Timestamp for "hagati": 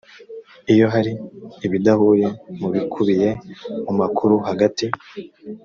4.47-4.85